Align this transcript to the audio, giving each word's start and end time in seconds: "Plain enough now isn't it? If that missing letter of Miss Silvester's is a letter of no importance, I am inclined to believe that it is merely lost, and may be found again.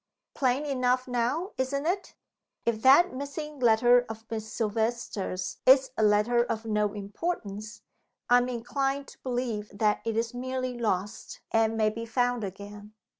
"Plain 0.33 0.65
enough 0.65 1.07
now 1.07 1.51
isn't 1.59 1.85
it? 1.85 2.15
If 2.65 2.81
that 2.81 3.13
missing 3.13 3.59
letter 3.59 4.03
of 4.09 4.25
Miss 4.31 4.51
Silvester's 4.51 5.59
is 5.67 5.91
a 5.95 6.01
letter 6.01 6.43
of 6.43 6.65
no 6.65 6.93
importance, 6.93 7.83
I 8.27 8.39
am 8.39 8.49
inclined 8.49 9.09
to 9.09 9.19
believe 9.21 9.69
that 9.71 10.01
it 10.03 10.17
is 10.17 10.33
merely 10.33 10.75
lost, 10.75 11.41
and 11.51 11.77
may 11.77 11.91
be 11.91 12.07
found 12.07 12.43
again. 12.43 12.95